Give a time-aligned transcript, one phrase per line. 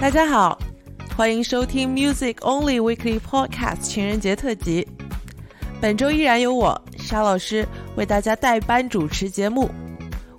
[0.00, 0.58] 大家好，
[1.14, 4.88] 欢迎收听 Music Only Weekly Podcast 情人节特辑。
[5.78, 9.70] 本周依然由我沙老师为大家代班主持节目。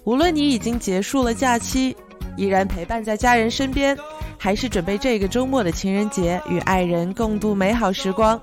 [0.03, 1.95] 无论你已经结束了假期，
[2.35, 3.95] 依然陪伴在家人身边，
[4.35, 8.41] 还是准备这个周末的情人节与爱人共度美好时光，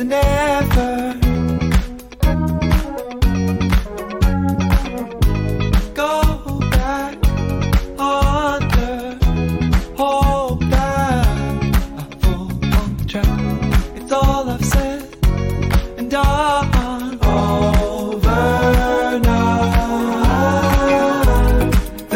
[0.00, 0.06] The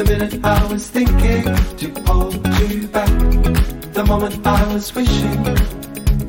[0.05, 1.45] minute I was thinking
[1.77, 3.11] to hold you back.
[3.93, 5.94] The moment I was wishing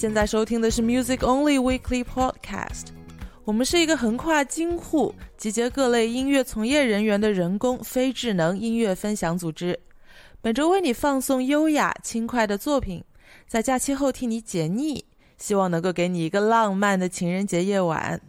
[0.00, 2.90] 现在收听的是 Music Only Weekly Podcast。
[3.44, 9.76] 我们是一个横跨京沪、集结各类音乐从业人员的人工非智能音乐分享组织。
[10.40, 13.02] 本周为你放送优雅轻快的作品，
[13.48, 15.04] 在假期后替你解腻，
[15.36, 18.20] 希望能够给你一个浪漫的情人节夜晚。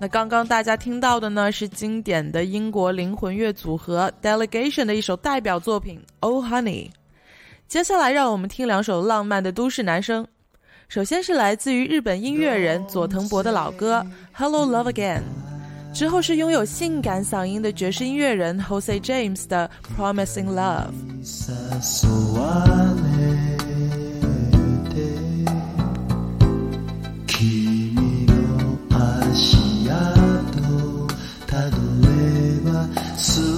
[0.00, 6.86] 那刚刚大家听到的呢，是经典的英国灵魂乐组合 Delegation 的一首代表作品《Oh Honey》。
[7.66, 10.24] 接下来，让我们听两首浪漫的都市男声。
[10.88, 14.00] 首先是来自于日本音乐人佐藤博的老歌
[14.32, 15.20] 《Hello Love Again》，
[15.92, 19.68] 之后是拥有性感嗓音的爵士音乐人 Jose James 的
[20.00, 20.92] 《Promising Love》。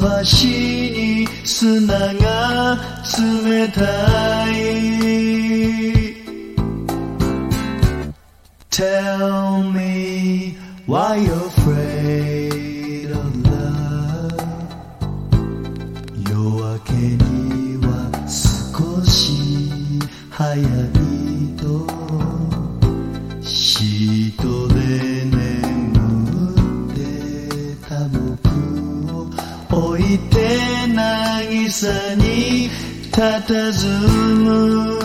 [0.00, 2.78] わしに砂が
[3.46, 4.89] 冷たい。
[33.12, 34.99] tatazımı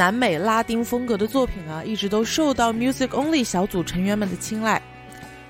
[0.00, 4.80] 南美拉丁风格的作品啊，一直都受到 Music Only 小组成员们的青睐。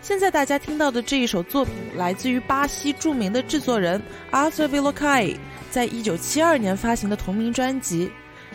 [0.02, 8.10] 现在大家听到的这一首作品，来自于巴西著名的制作人 Arthur v i l l o c a i 在一九七二年发行的同名专辑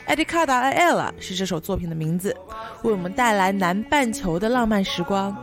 [0.14, 2.36] 《Edicada a Ella》是这首作品的名字，
[2.84, 5.34] 为我们带来南半球的浪漫时光。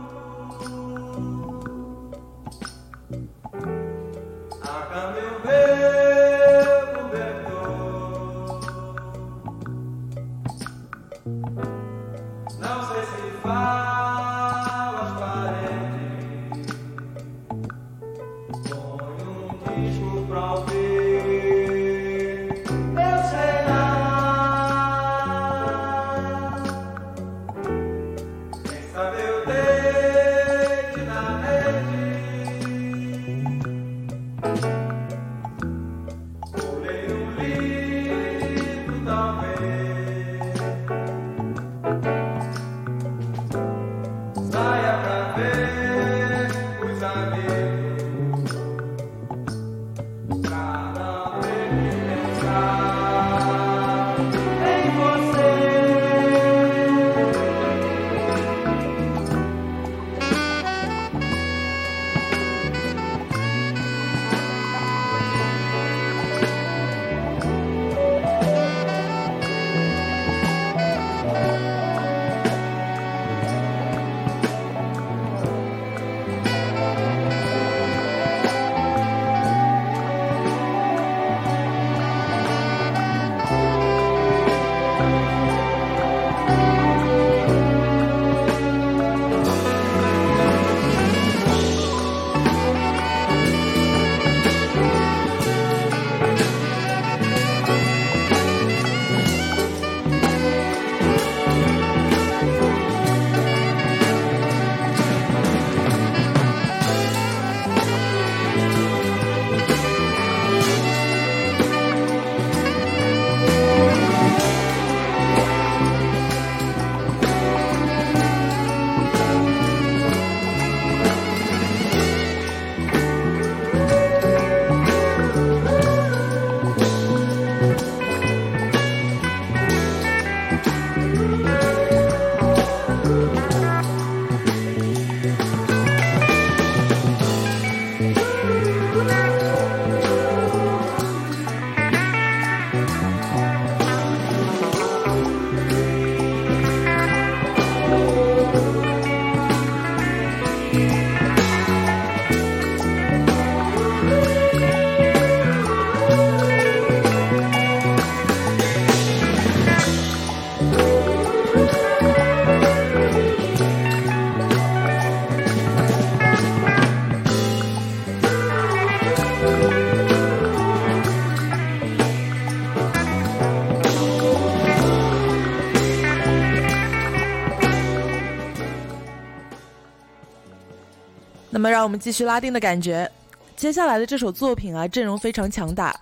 [181.63, 183.09] 么，让我们继续拉丁的感觉。
[183.55, 185.95] 接下来的这首作品啊，阵容非常强大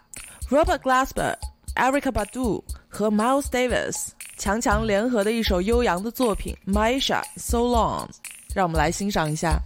[0.50, 1.36] ，Robert Glasper、
[1.76, 8.08] Erica Badu 和 Miles Davis 强强联合的一首悠扬的作品《Maisha So Long》，
[8.56, 9.60] 让我们来欣赏一下。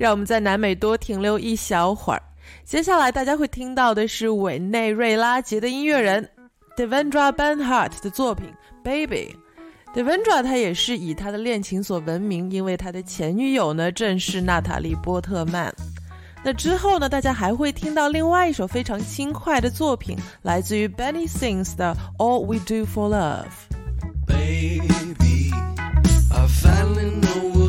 [0.00, 2.22] 让我们在南美多停留一小会儿。
[2.64, 6.26] 接下来大家会听到的是委内瑞拉籍的音乐人
[6.74, 8.46] Devendra Banhart 的作品
[8.82, 9.36] 《Baby》。
[9.94, 15.70] Devendra 他也是以他的恋情所闻名，因为他的前女友呢正是娜塔莉波特曼。
[16.42, 23.44] 那之后呢，大家还会听到另外一首非常轻快的作品，来自于 Benny Sings 的《All We Do for Love》。
[24.26, 25.50] Baby,
[26.30, 27.59] I finally know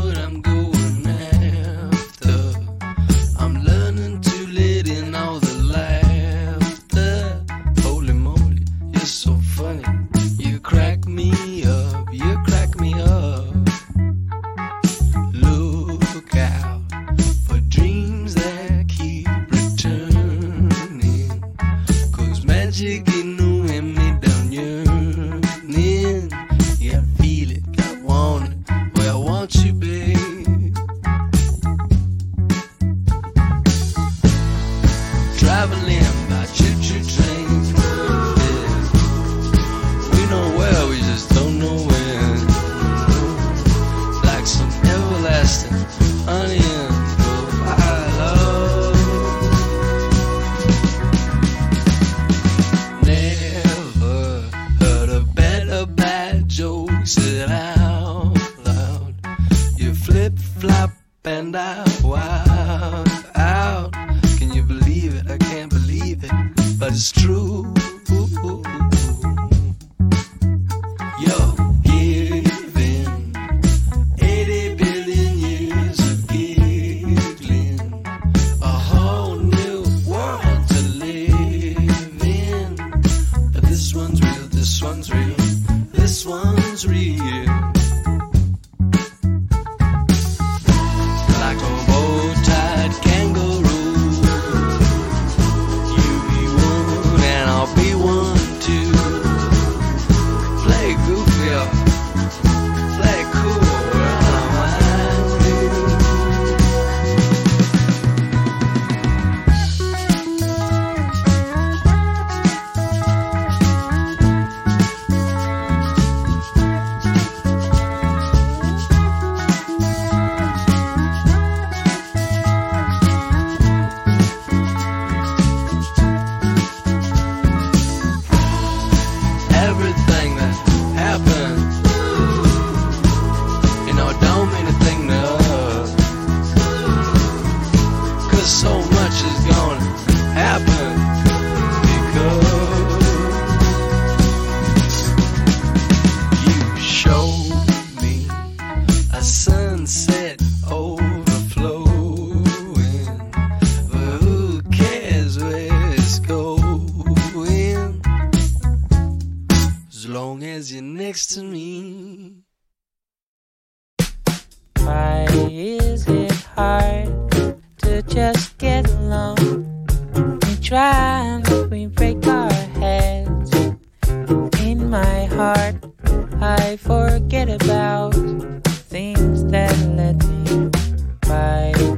[67.12, 67.81] true.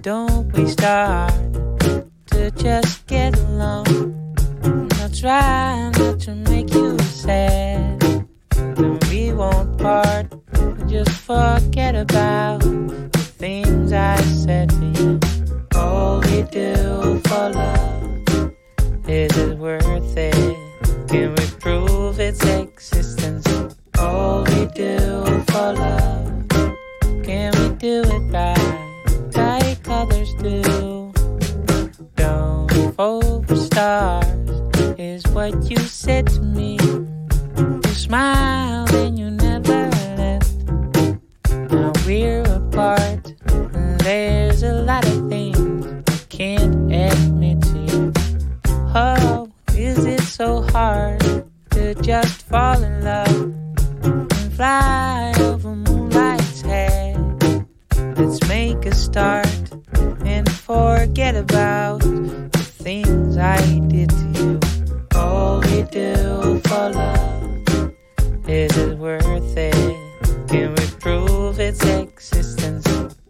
[0.04, 1.32] Don't we start
[2.26, 3.88] to just get along?
[5.00, 8.02] I'll try not to make you sad.
[8.50, 10.28] Then we won't part.
[10.89, 15.20] Just forget about the things I said to you.
[15.74, 18.52] All we do for love
[19.08, 20.36] is it worth it?
[21.08, 23.48] Can we prove its existence?
[23.98, 26.50] All we do for love,
[27.24, 28.62] can we do it right
[32.99, 34.25] over stars,
[34.97, 36.77] is what you said to me.
[37.58, 40.53] You smiled and you never left.
[41.71, 48.13] Now we're apart, and there's a lot of things I can't admit to you.
[48.95, 51.21] Oh, is it so hard
[51.71, 53.53] to just fall in love
[54.03, 57.67] and fly over moonlight's head?
[58.17, 59.47] Let's make a start
[60.25, 62.42] and forget about the
[62.84, 64.60] things I did to you.
[65.15, 67.93] All we do for love
[68.46, 69.74] is it worth it?
[70.50, 72.86] Can we prove its existence?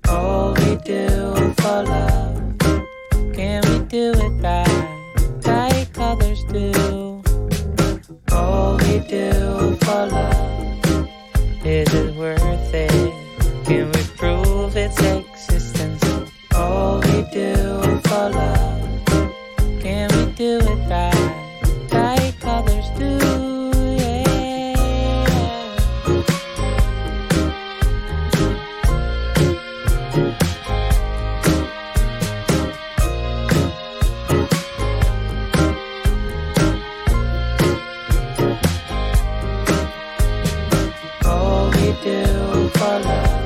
[0.09, 2.57] All we do for love,
[3.33, 7.21] can we do it right, like others do?
[8.31, 11.07] All we do for love,
[11.63, 12.42] is it worth
[42.01, 43.42] do for love.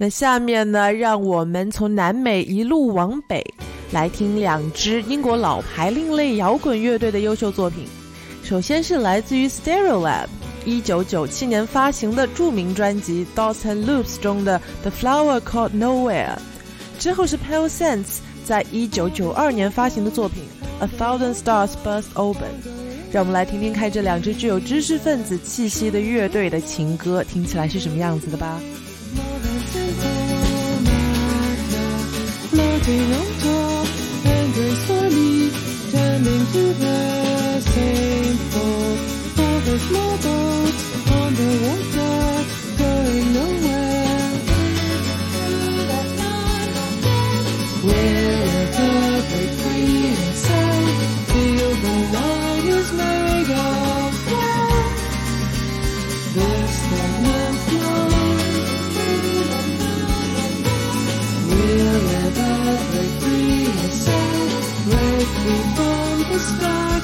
[0.00, 3.44] 那下面呢，让我们从南美一路往北，
[3.90, 7.84] 来听两支英国老牌另类摇滚乐队的优秀作品。
[8.44, 10.28] 首先是来自于 Stereolab，
[10.64, 16.36] 一九九七年发行的著名专辑《Dots and Loops》中的《The Flower Called Nowhere》，
[17.00, 20.44] 之后是 Pale Sense 在一九九二年发行的作品
[20.84, 22.42] 《A Thousand Stars Burst Open》。
[23.10, 28.60] 让我们来听听看这两支具有知识分子气息的乐队的情歌，听起来是什么样子的吧。
[33.40, 33.86] Top
[34.24, 35.50] and gracefully
[35.92, 38.36] turning to the same
[39.68, 42.44] the small boats on the water
[42.78, 43.57] going nowhere.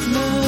[0.09, 0.44] love.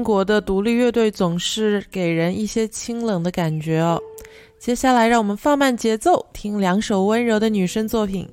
[0.00, 4.00] 英国的独立乐队总是给人一些清冷的感觉哦。
[4.58, 8.26] 接下来，让我们放慢节奏，听两首温柔的女生作品。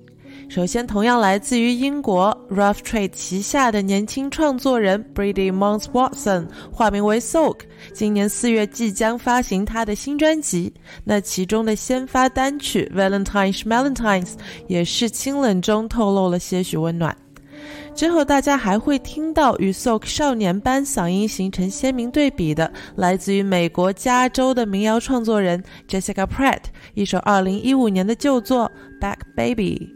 [0.47, 7.57] 首先，同样来自于英国 Rough Trade 旗下的年轻创作人 Brady m o n t s Watson，化名为 Soak，
[7.91, 10.74] 今年四月即将发行他的新专辑。
[11.03, 14.36] 那其中的先发单曲 Valentine's Valentines
[14.68, 17.13] 也是清冷中透露了些许温暖。
[17.97, 26.59] 之后，大家还会听到与 Soak 少年般嗓音形成鲜明对比的，来自于美国加州的民谣创作人 Jessica Pratt
[26.93, 28.71] 一首2015年的旧作
[29.03, 29.93] 《Back Baby》。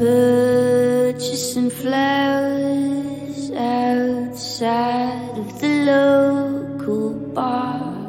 [0.00, 8.05] Purchasing flowers outside of the local bar.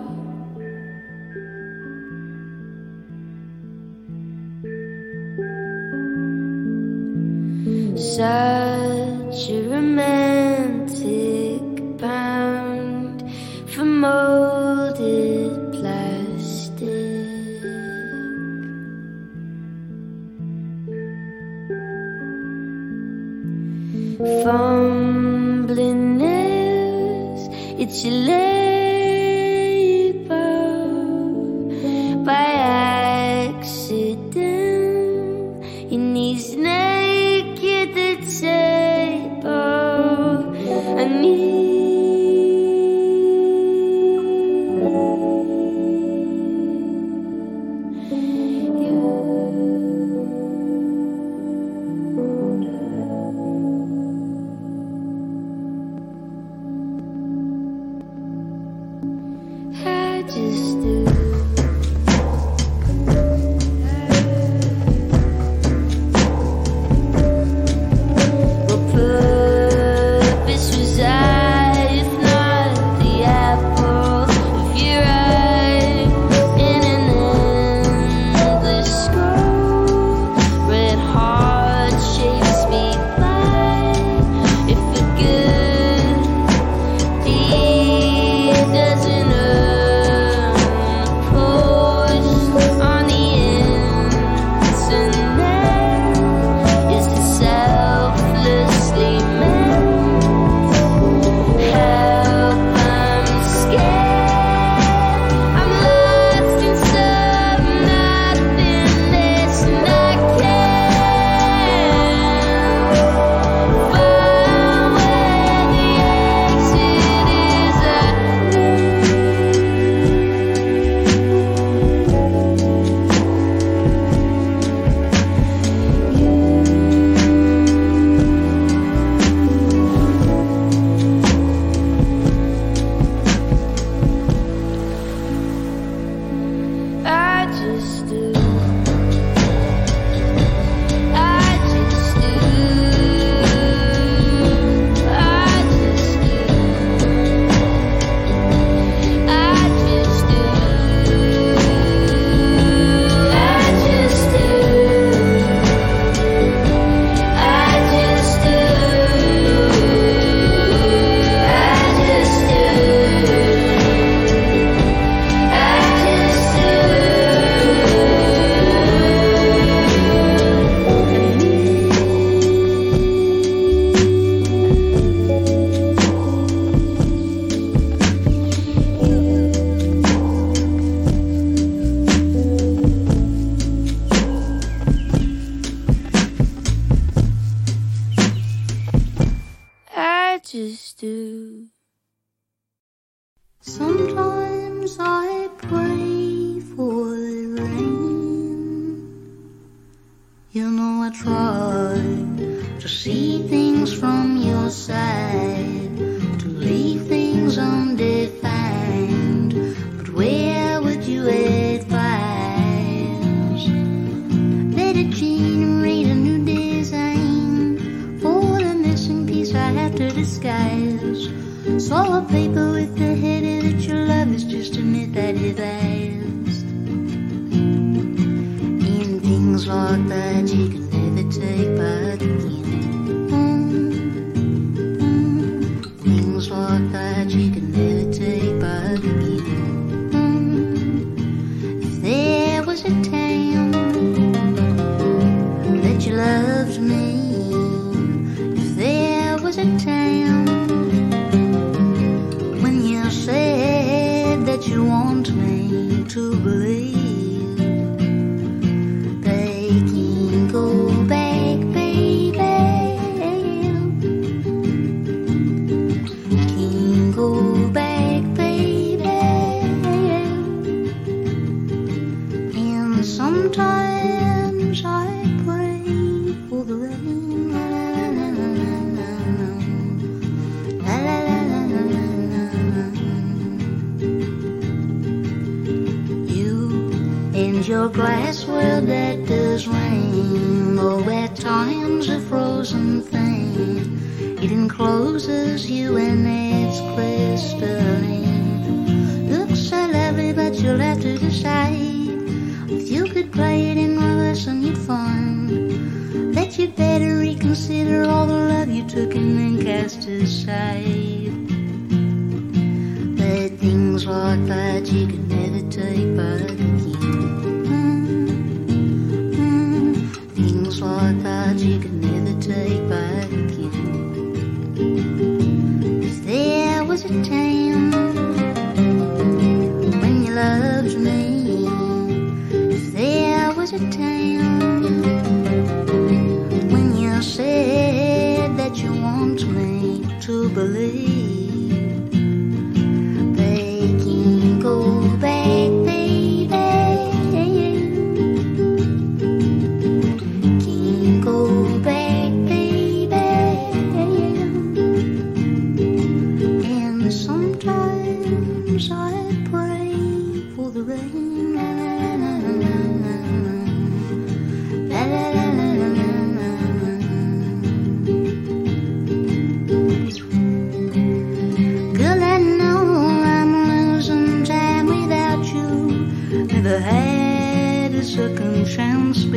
[7.95, 11.61] Such a romantic
[11.97, 13.23] pound
[13.67, 16.85] for molded plastic.
[24.43, 27.49] Fumbling nails,
[27.79, 28.13] it's your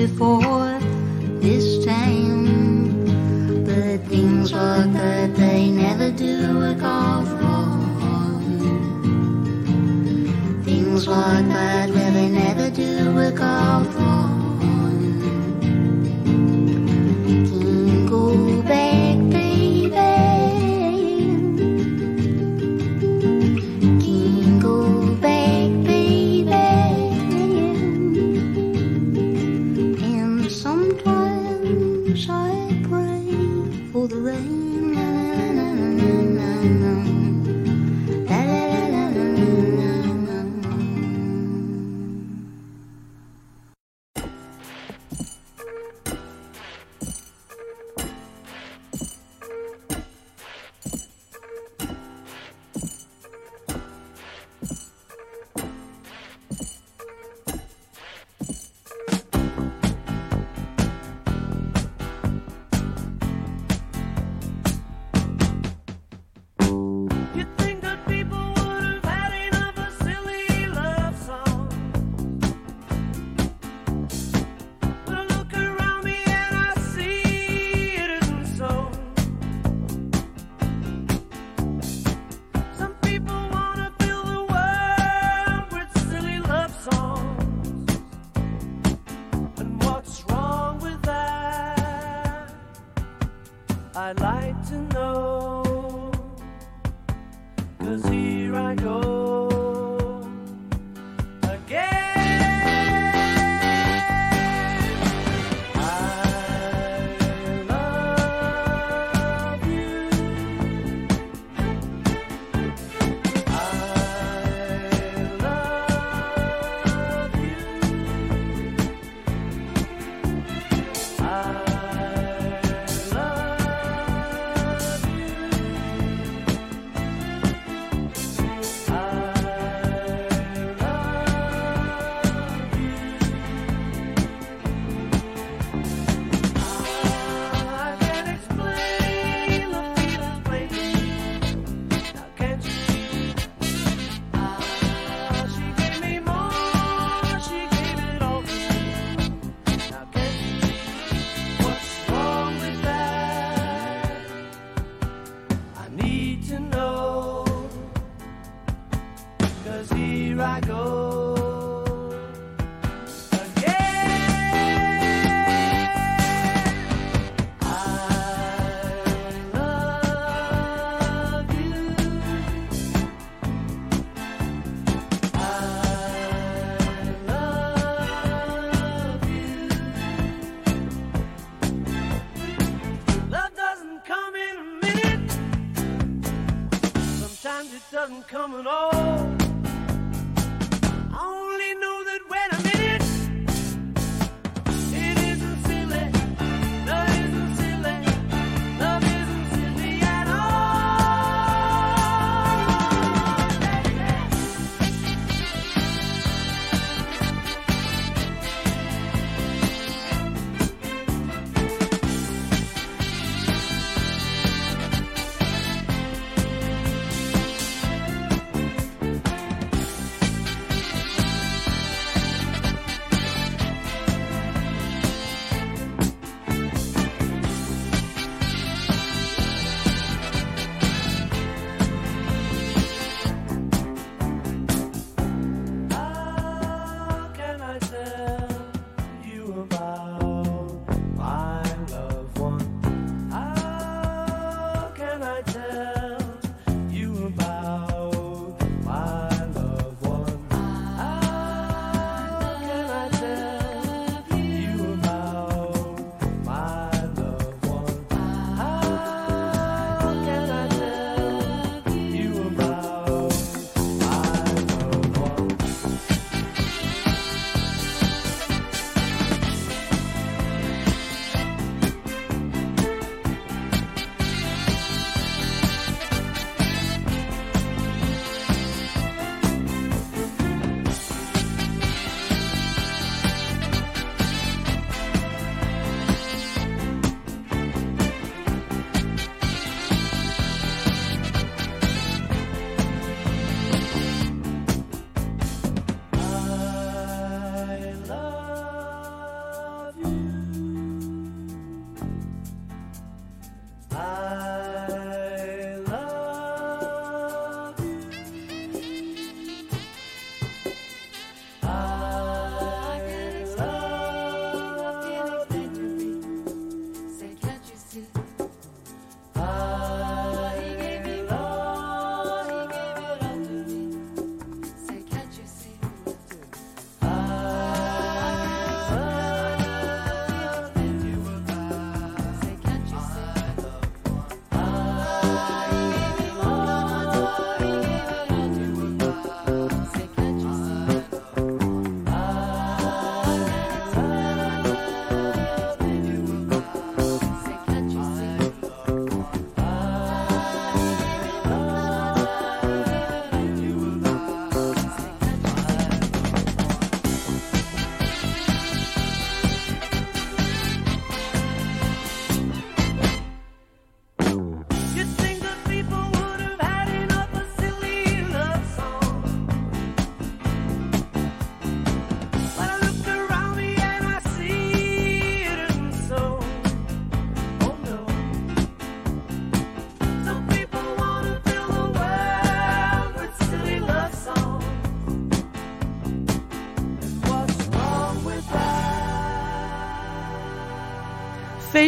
[0.07, 0.78] before
[1.44, 3.05] this time.
[3.66, 7.82] But things work that they never do work out wrong.
[10.64, 13.99] Things work that they never do work out wrong.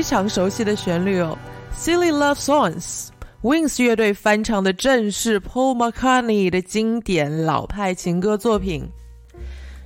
[0.02, 1.38] 非常熟悉的旋律哦，
[1.80, 3.06] 《Silly Love Songs》
[3.42, 8.84] ，Wings 乐队翻唱的正是 Paul McCartney 的经典老派情歌作品。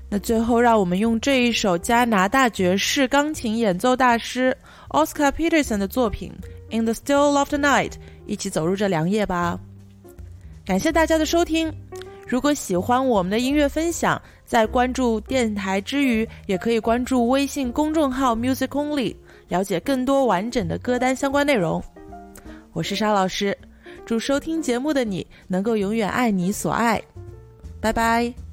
[0.08, 4.56] 那最后，让我们用这一首加拿大爵士钢琴演奏大师
[4.88, 6.32] Oscar Peterson 的作品
[6.74, 7.90] 《In the Still of the Night》
[8.24, 9.60] 一起走入这良夜吧。
[10.64, 11.70] 感谢大家的收听。
[12.26, 19.14] 如果喜欢我们的音乐分享，在关注电台之余，也可以关注微信公众号 Music Only，
[19.48, 21.82] 了解更多完整的歌单相关内容。
[22.72, 23.56] 我是沙老师，
[24.04, 27.02] 祝收听节目的你能够永远爱你所爱。
[27.80, 28.45] 拜拜。